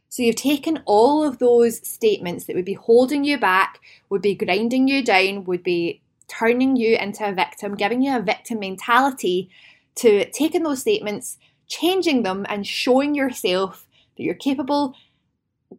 So 0.09 0.23
you've 0.23 0.35
taken 0.35 0.81
all 0.85 1.23
of 1.23 1.39
those 1.39 1.87
statements 1.87 2.45
that 2.45 2.55
would 2.55 2.65
be 2.65 2.73
holding 2.73 3.23
you 3.23 3.37
back, 3.37 3.79
would 4.09 4.21
be 4.21 4.35
grinding 4.35 4.87
you 4.87 5.03
down, 5.03 5.43
would 5.45 5.63
be 5.63 6.01
turning 6.27 6.75
you 6.75 6.97
into 6.97 7.27
a 7.27 7.33
victim, 7.33 7.75
giving 7.75 8.01
you 8.01 8.15
a 8.15 8.21
victim 8.21 8.59
mentality, 8.59 9.49
to 9.95 10.29
taking 10.31 10.63
those 10.63 10.81
statements, 10.81 11.37
changing 11.67 12.23
them, 12.23 12.45
and 12.49 12.65
showing 12.65 13.15
yourself 13.15 13.87
that 14.15 14.23
you're 14.23 14.35
capable, 14.35 14.95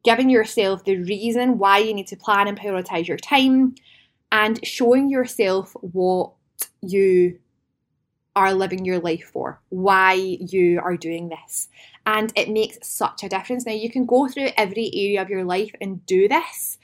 giving 0.05 0.29
yourself 0.29 0.85
the 0.85 0.99
reason 0.99 1.59
why 1.59 1.79
you 1.79 1.95
need 1.95 2.07
to 2.09 2.17
plan 2.17 2.49
and 2.49 2.59
prioritize 2.59 3.07
your 3.07 3.17
time, 3.17 3.75
and 4.31 4.65
showing 4.67 5.09
yourself 5.11 5.73
what 5.81 6.33
you 6.83 7.39
are 8.39 8.55
living 8.55 8.85
your 8.85 9.01
life 9.01 9.31
for, 9.33 9.61
why 9.71 10.13
you 10.13 10.81
are 10.81 10.97
doing 10.97 11.29
this. 11.29 11.69
And 12.07 12.33
it 12.37 12.49
makes 12.49 12.79
such 12.83 13.25
a 13.25 13.29
difference. 13.29 13.67
Now, 13.67 13.73
you 13.73 13.91
can 13.91 14.07
go 14.07 14.29
through 14.29 14.51
every 14.57 14.91
area 14.95 15.21
of 15.21 15.29
your 15.29 15.45
life 15.45 15.73
and 15.81 16.07
do 16.07 16.29
this 16.29 16.79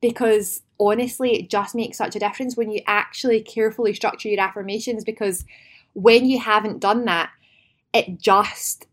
because 0.00 0.62
honestly, 0.78 1.32
it 1.34 1.50
just 1.50 1.74
makes 1.74 1.98
such 1.98 2.14
a 2.14 2.20
difference 2.20 2.56
when 2.56 2.70
you 2.70 2.80
actually 2.86 3.42
carefully 3.42 3.92
structure 3.92 4.28
your 4.28 4.40
affirmations. 4.40 5.02
Because 5.04 5.44
when 5.94 6.24
you 6.24 6.38
haven't 6.38 6.78
done 6.78 7.04
that, 7.06 7.30
it 7.92 8.20
just 8.20 8.86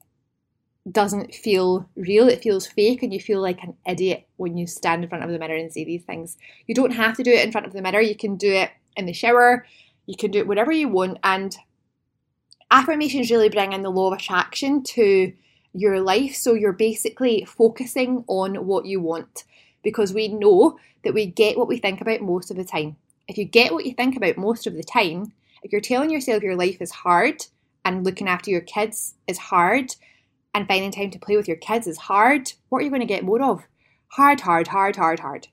doesn't 0.92 1.36
feel 1.36 1.88
real. 1.96 2.28
It 2.28 2.42
feels 2.42 2.66
fake, 2.66 3.04
and 3.04 3.14
you 3.14 3.20
feel 3.20 3.42
like 3.42 3.62
an 3.62 3.76
idiot 3.88 4.28
when 4.38 4.58
you 4.58 4.66
stand 4.66 5.04
in 5.04 5.10
front 5.10 5.24
of 5.24 5.30
the 5.30 5.40
mirror 5.40 5.56
and 5.56 5.72
say 5.72 5.84
these 5.84 6.04
things. 6.04 6.36
You 6.66 6.74
don't 6.74 6.92
have 6.92 7.16
to 7.18 7.24
do 7.24 7.32
it 7.32 7.46
in 7.46 7.52
front 7.52 7.68
of 7.68 7.74
the 7.74 7.82
mirror, 7.82 8.02
you 8.02 8.16
can 8.16 8.38
do 8.38 8.52
it 8.52 8.72
in 8.96 9.06
the 9.06 9.14
shower, 9.14 9.66
you 10.06 10.16
can 10.18 10.32
do 10.32 10.40
it 10.40 10.48
whatever 10.48 10.72
you 10.72 10.90
want. 10.90 11.20
And 11.24 11.56
affirmations 12.72 13.32
really 13.32 13.50
bring 13.50 13.74
in 13.74 13.82
the 13.82 13.90
law 13.90 14.08
of 14.08 14.18
attraction 14.18 14.84
to 14.84 15.34
your 15.74 16.00
life. 16.02 16.36
So 16.36 16.54
you're 16.54 16.74
basically 16.74 17.46
focusing 17.46 18.24
on 18.28 18.66
what 18.66 18.86
you 18.86 19.00
want 19.00 19.44
because 19.84 20.14
we 20.14 20.28
know 20.28 20.78
that 21.04 21.14
we 21.14 21.26
get 21.26 21.58
what 21.58 21.68
we 21.68 21.78
think 21.78 22.02
about 22.02 22.22
most 22.22 22.52
of 22.52 22.58
the 22.58 22.66
time. 22.66 22.98
If 23.28 23.38
you 23.38 23.46
get 23.46 23.72
what 23.72 23.86
you 23.86 23.94
think 23.94 24.16
about 24.16 24.38
most 24.38 24.68
of 24.68 24.74
the 24.74 24.84
time, 24.84 25.34
if 25.64 25.72
you're 25.72 25.82
telling 25.82 26.10
yourself 26.10 26.44
your 26.44 26.56
life 26.56 26.82
is 26.82 26.92
hard 26.92 27.46
and 27.86 28.04
looking 28.04 28.28
after 28.28 28.52
your 28.52 28.62
kids 28.62 29.16
is 29.28 29.38
hard 29.38 29.96
and 30.54 30.68
finding 30.68 30.92
time 30.92 31.12
to 31.12 31.20
play 31.20 31.38
with 31.38 31.48
your 31.48 31.58
kids 31.58 31.88
is 31.88 31.98
hard, 31.98 32.52
what 32.70 32.80
are 32.80 32.82
you 32.82 32.90
going 32.90 33.02
to 33.02 33.06
get 33.06 33.24
more 33.24 33.42
of? 33.42 33.68
Hard, 34.10 34.42
hard, 34.42 34.68
hard, 34.68 34.96
hard, 34.96 35.20
hard. 35.20 35.48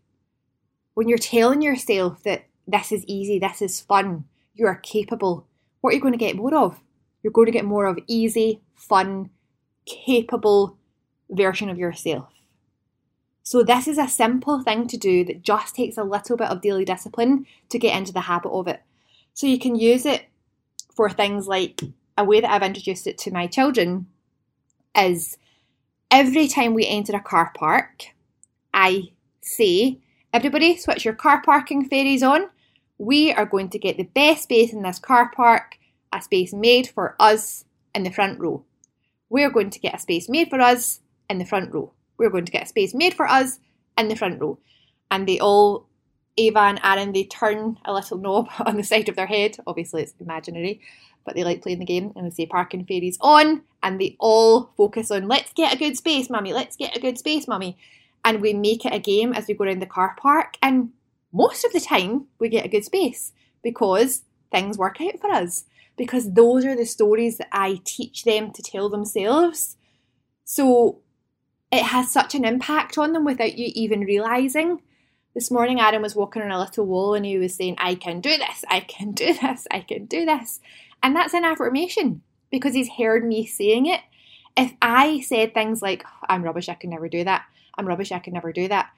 When 0.94 1.08
you're 1.08 1.18
telling 1.18 1.62
yourself 1.62 2.22
that 2.22 2.44
this 2.66 2.92
is 2.92 3.04
easy, 3.06 3.38
this 3.38 3.60
is 3.60 3.80
fun, 3.80 4.24
you 4.54 4.66
are 4.66 4.76
capable, 4.76 5.46
what 5.80 5.90
are 5.90 5.96
you 5.96 6.02
going 6.02 6.12
to 6.12 6.18
get 6.18 6.36
more 6.36 6.54
of? 6.54 6.80
You're 7.24 7.32
going 7.32 7.46
to 7.46 7.52
get 7.52 7.64
more 7.64 7.86
of 7.86 7.98
easy, 8.06 8.60
fun, 8.76 9.30
capable 9.86 10.76
version 11.30 11.70
of 11.70 11.78
yourself. 11.78 12.28
So, 13.42 13.62
this 13.62 13.88
is 13.88 13.98
a 13.98 14.08
simple 14.08 14.62
thing 14.62 14.86
to 14.88 14.96
do 14.96 15.24
that 15.24 15.42
just 15.42 15.74
takes 15.74 15.96
a 15.96 16.04
little 16.04 16.36
bit 16.36 16.48
of 16.48 16.60
daily 16.60 16.84
discipline 16.84 17.46
to 17.70 17.78
get 17.78 17.96
into 17.96 18.12
the 18.12 18.20
habit 18.20 18.50
of 18.50 18.68
it. 18.68 18.82
So, 19.32 19.46
you 19.46 19.58
can 19.58 19.74
use 19.74 20.06
it 20.06 20.26
for 20.94 21.10
things 21.10 21.48
like 21.48 21.80
a 22.16 22.24
way 22.24 22.40
that 22.40 22.50
I've 22.50 22.62
introduced 22.62 23.06
it 23.06 23.18
to 23.18 23.32
my 23.32 23.46
children 23.46 24.06
is 24.96 25.36
every 26.10 26.46
time 26.46 26.74
we 26.74 26.86
enter 26.86 27.16
a 27.16 27.20
car 27.20 27.52
park, 27.56 28.04
I 28.72 29.12
say, 29.40 29.98
Everybody, 30.32 30.76
switch 30.76 31.04
your 31.04 31.14
car 31.14 31.40
parking 31.42 31.88
fairies 31.88 32.22
on. 32.22 32.50
We 32.98 33.32
are 33.32 33.46
going 33.46 33.70
to 33.70 33.78
get 33.78 33.96
the 33.96 34.02
best 34.02 34.44
space 34.44 34.72
in 34.72 34.82
this 34.82 34.98
car 34.98 35.30
park, 35.34 35.78
a 36.14 36.22
space 36.22 36.52
made 36.52 36.88
for 36.88 37.16
us 37.18 37.64
in 37.94 38.04
the 38.04 38.10
front 38.10 38.40
row. 38.40 38.64
We're 39.28 39.50
going 39.50 39.70
to 39.70 39.80
get 39.80 39.94
a 39.94 39.98
space 39.98 40.28
made 40.28 40.48
for 40.48 40.60
us 40.60 41.00
in 41.28 41.38
the 41.38 41.44
front 41.44 41.72
row. 41.72 41.92
We're 42.18 42.30
going 42.30 42.44
to 42.44 42.52
get 42.52 42.64
a 42.64 42.68
space 42.68 42.94
made 42.94 43.14
for 43.14 43.26
us 43.26 43.58
in 43.98 44.08
the 44.08 44.14
front 44.14 44.40
row. 44.40 44.58
And 45.10 45.28
they 45.28 45.38
all, 45.40 45.86
Ava 46.36 46.60
and 46.60 46.80
Aaron, 46.82 47.12
they 47.12 47.24
turn 47.24 47.78
a 47.84 47.92
little 47.92 48.18
knob 48.18 48.48
on 48.66 48.76
the 48.76 48.84
side 48.84 49.08
of 49.08 49.16
their 49.16 49.26
head. 49.26 49.56
Obviously, 49.66 50.02
it's 50.02 50.14
imaginary, 50.20 50.80
but 51.24 51.34
they 51.34 51.44
like 51.44 51.62
playing 51.62 51.80
the 51.80 51.84
game. 51.84 52.12
And 52.14 52.26
they 52.26 52.30
say 52.30 52.46
parking 52.46 52.84
fairies 52.84 53.18
on, 53.20 53.62
and 53.82 54.00
they 54.00 54.16
all 54.20 54.72
focus 54.76 55.10
on, 55.10 55.28
let's 55.28 55.52
get 55.52 55.74
a 55.74 55.78
good 55.78 55.96
space, 55.96 56.30
mummy, 56.30 56.52
let's 56.52 56.76
get 56.76 56.96
a 56.96 57.00
good 57.00 57.18
space, 57.18 57.48
mummy. 57.48 57.76
And 58.24 58.40
we 58.40 58.54
make 58.54 58.86
it 58.86 58.94
a 58.94 58.98
game 58.98 59.32
as 59.32 59.46
we 59.46 59.54
go 59.54 59.64
around 59.64 59.82
the 59.82 59.86
car 59.86 60.16
park. 60.18 60.56
And 60.62 60.90
most 61.32 61.64
of 61.64 61.72
the 61.72 61.80
time, 61.80 62.26
we 62.38 62.48
get 62.48 62.64
a 62.64 62.70
good 62.70 62.84
space 62.84 63.32
because 63.62 64.22
things 64.50 64.78
work 64.78 65.00
out 65.00 65.18
for 65.20 65.30
us 65.30 65.64
because 65.96 66.32
those 66.32 66.64
are 66.64 66.76
the 66.76 66.86
stories 66.86 67.38
that 67.38 67.48
I 67.52 67.80
teach 67.84 68.24
them 68.24 68.50
to 68.52 68.62
tell 68.62 68.88
themselves. 68.88 69.76
So 70.44 71.00
it 71.70 71.82
has 71.82 72.10
such 72.10 72.34
an 72.34 72.44
impact 72.44 72.98
on 72.98 73.12
them 73.12 73.24
without 73.24 73.56
you 73.56 73.70
even 73.74 74.00
realizing. 74.00 74.82
This 75.34 75.50
morning, 75.50 75.80
Adam 75.80 76.02
was 76.02 76.14
walking 76.14 76.42
on 76.42 76.50
a 76.50 76.58
little 76.60 76.86
wall 76.86 77.14
and 77.14 77.26
he 77.26 77.38
was 77.38 77.54
saying, 77.54 77.76
I 77.78 77.96
can 77.96 78.20
do 78.20 78.36
this, 78.36 78.64
I 78.68 78.80
can 78.80 79.12
do 79.12 79.34
this, 79.34 79.66
I 79.70 79.80
can 79.80 80.06
do 80.06 80.24
this. 80.24 80.60
And 81.02 81.16
that's 81.16 81.34
an 81.34 81.44
affirmation 81.44 82.22
because 82.50 82.74
he's 82.74 82.90
heard 82.90 83.26
me 83.26 83.44
saying 83.46 83.86
it. 83.86 84.00
If 84.56 84.72
I 84.80 85.20
said 85.20 85.52
things 85.52 85.82
like, 85.82 86.04
I'm 86.28 86.44
rubbish, 86.44 86.68
I 86.68 86.74
can 86.74 86.90
never 86.90 87.08
do 87.08 87.24
that, 87.24 87.44
I'm 87.76 87.86
rubbish, 87.86 88.12
I 88.12 88.20
can 88.20 88.32
never 88.32 88.52
do 88.52 88.68
that, 88.68 88.90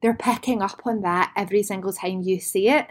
they're 0.00 0.14
picking 0.14 0.62
up 0.62 0.86
on 0.86 1.02
that 1.02 1.32
every 1.36 1.64
single 1.64 1.92
time 1.92 2.22
you 2.22 2.38
say 2.38 2.66
it. 2.66 2.86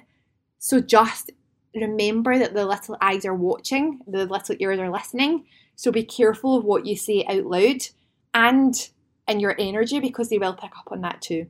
So 0.59 0.81
just 0.81 1.31
remember 1.73 2.37
that 2.37 2.53
the 2.53 2.65
little 2.65 2.97
eyes 3.01 3.25
are 3.25 3.33
watching, 3.33 3.99
the 4.07 4.25
little 4.25 4.55
ears 4.59 4.79
are 4.79 4.91
listening. 4.91 5.45
So 5.75 5.91
be 5.91 6.03
careful 6.03 6.57
of 6.57 6.65
what 6.65 6.85
you 6.85 6.95
say 6.95 7.25
out 7.27 7.45
loud 7.45 7.81
and 8.33 8.75
in 9.27 9.39
your 9.39 9.55
energy 9.57 9.99
because 9.99 10.29
they 10.29 10.37
will 10.37 10.53
pick 10.53 10.71
up 10.77 10.91
on 10.91 11.01
that 11.01 11.21
too. 11.21 11.47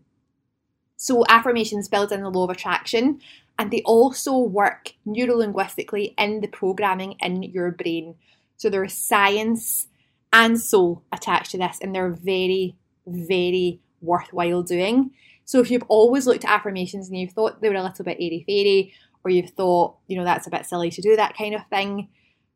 So 0.97 1.25
affirmations 1.27 1.87
build 1.87 2.11
in 2.11 2.21
the 2.21 2.29
law 2.29 2.43
of 2.43 2.51
attraction 2.51 3.19
and 3.57 3.71
they 3.71 3.81
also 3.83 4.37
work 4.37 4.93
neurolinguistically 5.07 6.13
in 6.17 6.41
the 6.41 6.47
programming 6.47 7.15
in 7.19 7.43
your 7.43 7.71
brain. 7.71 8.15
So 8.57 8.69
there's 8.69 8.93
science 8.93 9.87
and 10.31 10.59
soul 10.59 11.03
attached 11.11 11.51
to 11.51 11.57
this 11.57 11.79
and 11.81 11.93
they're 11.93 12.11
very, 12.11 12.75
very 13.07 13.81
worthwhile 14.01 14.63
doing. 14.63 15.11
So 15.45 15.59
if 15.59 15.71
you've 15.71 15.83
always 15.87 16.27
looked 16.27 16.45
at 16.45 16.51
affirmations 16.51 17.09
and 17.09 17.17
you've 17.17 17.33
thought 17.33 17.61
they 17.61 17.69
were 17.69 17.75
a 17.75 17.83
little 17.83 18.05
bit 18.05 18.17
airy 18.19 18.43
fairy 18.47 18.93
or 19.23 19.31
you've 19.31 19.51
thought, 19.51 19.95
you 20.07 20.17
know, 20.17 20.23
that's 20.23 20.47
a 20.47 20.51
bit 20.51 20.65
silly 20.65 20.89
to 20.91 21.01
do 21.01 21.15
that 21.15 21.37
kind 21.37 21.55
of 21.55 21.65
thing, 21.67 22.09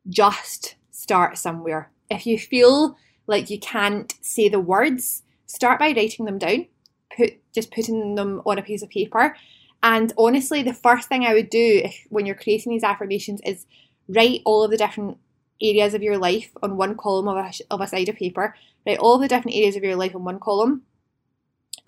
just 0.10 0.76
start 0.92 1.38
somewhere. 1.38 1.92
If 2.10 2.26
you 2.26 2.38
feel 2.38 2.98
like 3.28 3.50
you 3.50 3.60
can't 3.60 4.14
say 4.22 4.50
the 4.50 4.60
words, 4.60 5.24
start 5.46 5.80
by 5.80 5.94
writing 5.96 6.26
them 6.26 6.38
down, 6.38 6.68
put 7.16 7.34
just 7.54 7.72
putting 7.72 8.16
them 8.16 8.42
on 8.46 8.60
a 8.60 8.64
piece 8.64 8.84
of 8.84 8.90
paper. 8.90 9.36
And 9.84 10.14
honestly, 10.18 10.64
the 10.64 10.74
first 10.74 11.08
thing 11.08 11.26
I 11.26 11.34
would 11.34 11.50
do 11.50 11.82
if, 11.84 12.06
when 12.10 12.26
you're 12.26 12.36
creating 12.36 12.72
these 12.72 12.84
affirmations 12.84 13.42
is 13.46 13.66
write 14.08 14.42
all 14.46 14.64
of 14.64 14.72
the 14.72 14.78
different 14.78 15.18
areas 15.62 15.94
of 15.94 16.04
your 16.04 16.18
life 16.18 16.52
on 16.62 16.78
one 16.78 16.98
column 16.98 17.28
of 17.28 17.38
a, 17.38 17.52
of 17.72 17.82
a 17.82 17.88
side 17.88 18.10
of 18.10 18.16
paper. 18.16 18.56
Write 18.86 18.98
all 19.00 19.16
of 19.16 19.22
the 19.22 19.28
different 19.28 19.56
areas 19.56 19.76
of 19.76 19.84
your 19.84 19.96
life 19.96 20.16
on 20.16 20.24
one 20.24 20.40
column. 20.40 20.84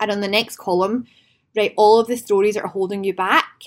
And 0.00 0.10
on 0.10 0.20
the 0.20 0.28
next 0.28 0.56
column, 0.56 1.06
write 1.56 1.74
all 1.76 1.98
of 1.98 2.06
the 2.06 2.16
stories 2.16 2.54
that 2.54 2.64
are 2.64 2.68
holding 2.68 3.04
you 3.04 3.14
back 3.14 3.62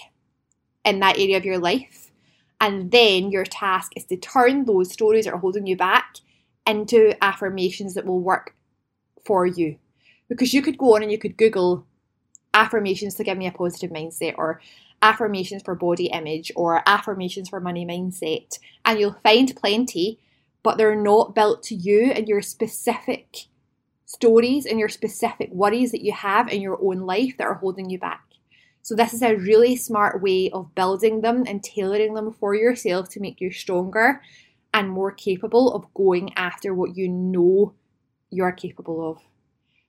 in 0.85 0.99
that 0.99 1.17
area 1.17 1.37
of 1.37 1.45
your 1.45 1.59
life. 1.59 2.11
And 2.59 2.91
then 2.91 3.31
your 3.31 3.45
task 3.45 3.93
is 3.95 4.05
to 4.05 4.17
turn 4.17 4.65
those 4.65 4.91
stories 4.91 5.25
that 5.25 5.33
are 5.33 5.39
holding 5.39 5.65
you 5.65 5.75
back 5.75 6.17
into 6.65 7.15
affirmations 7.23 7.95
that 7.95 8.05
will 8.05 8.19
work 8.19 8.55
for 9.25 9.45
you. 9.45 9.77
Because 10.29 10.53
you 10.53 10.61
could 10.61 10.77
go 10.77 10.95
on 10.95 11.03
and 11.03 11.11
you 11.11 11.17
could 11.17 11.37
Google 11.37 11.85
affirmations 12.53 13.15
to 13.15 13.23
give 13.23 13.37
me 13.37 13.47
a 13.47 13.51
positive 13.51 13.91
mindset 13.91 14.35
or 14.37 14.61
affirmations 15.01 15.63
for 15.63 15.75
body 15.75 16.07
image 16.07 16.51
or 16.55 16.83
affirmations 16.87 17.49
for 17.49 17.59
money 17.59 17.85
mindset, 17.85 18.59
and 18.85 18.99
you'll 18.99 19.17
find 19.23 19.55
plenty, 19.55 20.19
but 20.63 20.77
they're 20.77 20.95
not 20.95 21.33
built 21.33 21.63
to 21.63 21.75
you 21.75 22.11
and 22.11 22.27
your 22.27 22.41
specific 22.41 23.45
stories 24.05 24.65
and 24.65 24.79
your 24.79 24.89
specific 24.89 25.49
worries 25.51 25.91
that 25.91 26.03
you 26.03 26.11
have 26.11 26.47
in 26.49 26.61
your 26.61 26.77
own 26.83 26.99
life 26.99 27.35
that 27.37 27.47
are 27.47 27.55
holding 27.55 27.89
you 27.89 27.97
back. 27.97 28.21
So, 28.83 28.95
this 28.95 29.13
is 29.13 29.21
a 29.21 29.35
really 29.35 29.75
smart 29.75 30.21
way 30.21 30.49
of 30.49 30.73
building 30.73 31.21
them 31.21 31.43
and 31.47 31.63
tailoring 31.63 32.15
them 32.15 32.33
for 32.33 32.55
yourself 32.55 33.09
to 33.09 33.19
make 33.19 33.39
you 33.39 33.51
stronger 33.51 34.21
and 34.73 34.89
more 34.89 35.11
capable 35.11 35.73
of 35.73 35.93
going 35.93 36.33
after 36.35 36.73
what 36.73 36.95
you 36.95 37.07
know 37.07 37.73
you're 38.31 38.51
capable 38.51 39.09
of. 39.09 39.19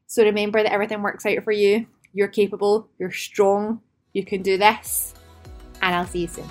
So, 0.06 0.22
remember 0.22 0.62
that 0.62 0.72
everything 0.72 1.02
works 1.02 1.24
out 1.24 1.42
for 1.42 1.52
you. 1.52 1.86
You're 2.12 2.28
capable, 2.28 2.88
you're 2.98 3.12
strong, 3.12 3.80
you 4.12 4.24
can 4.24 4.42
do 4.42 4.58
this, 4.58 5.14
and 5.80 5.94
I'll 5.94 6.06
see 6.06 6.22
you 6.22 6.28
soon. 6.28 6.48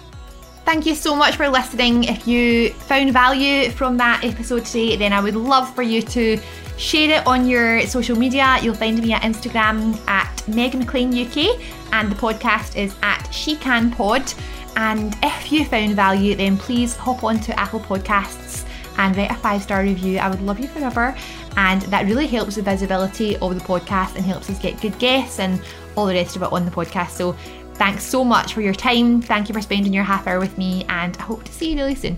Thank 0.65 0.85
you 0.85 0.95
so 0.95 1.15
much 1.15 1.35
for 1.35 1.47
listening. 1.49 2.05
If 2.05 2.27
you 2.27 2.71
found 2.71 3.11
value 3.13 3.69
from 3.71 3.97
that 3.97 4.23
episode 4.23 4.65
today, 4.65 4.95
then 4.95 5.13
I 5.13 5.19
would 5.19 5.35
love 5.35 5.73
for 5.75 5.81
you 5.83 6.01
to 6.01 6.39
share 6.81 7.19
it 7.19 7.27
on 7.27 7.47
your 7.47 7.85
social 7.85 8.17
media. 8.17 8.57
You'll 8.61 8.73
find 8.73 8.99
me 9.01 9.13
at 9.13 9.21
Instagram 9.21 9.95
at 10.07 10.47
Meg 10.47 10.73
McLean 10.73 11.09
UK, 11.09 11.59
and 11.93 12.11
the 12.11 12.15
podcast 12.15 12.75
is 12.75 12.95
at 13.03 13.29
She 13.31 13.55
Can 13.55 13.91
Pod. 13.91 14.33
And 14.75 15.15
if 15.21 15.51
you 15.51 15.63
found 15.65 15.95
value, 15.95 16.35
then 16.35 16.57
please 16.57 16.95
hop 16.95 17.23
onto 17.23 17.51
Apple 17.51 17.81
Podcasts 17.81 18.65
and 18.97 19.15
write 19.15 19.29
a 19.29 19.35
five 19.35 19.61
star 19.61 19.83
review. 19.83 20.17
I 20.17 20.29
would 20.29 20.41
love 20.41 20.59
you 20.59 20.67
forever. 20.67 21.15
And 21.55 21.81
that 21.83 22.05
really 22.05 22.27
helps 22.27 22.55
the 22.55 22.61
visibility 22.61 23.37
of 23.37 23.53
the 23.53 23.61
podcast 23.61 24.15
and 24.15 24.25
helps 24.25 24.49
us 24.49 24.57
get 24.57 24.81
good 24.81 24.97
guests 24.97 25.39
and 25.39 25.61
all 25.95 26.07
the 26.07 26.13
rest 26.13 26.35
of 26.35 26.41
it 26.41 26.51
on 26.51 26.65
the 26.65 26.71
podcast. 26.71 27.09
So 27.09 27.33
thanks 27.75 28.03
so 28.03 28.23
much 28.23 28.53
for 28.53 28.61
your 28.61 28.73
time. 28.73 29.21
Thank 29.21 29.49
you 29.49 29.53
for 29.53 29.61
spending 29.61 29.93
your 29.93 30.03
half 30.03 30.25
hour 30.25 30.39
with 30.39 30.57
me, 30.57 30.85
and 30.89 31.15
I 31.17 31.21
hope 31.21 31.43
to 31.43 31.51
see 31.51 31.71
you 31.71 31.77
really 31.77 31.95
soon. 31.95 32.17